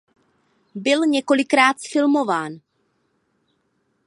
Byl 0.75 1.05
několikrát 1.05 1.79
zfilmován. 1.79 2.59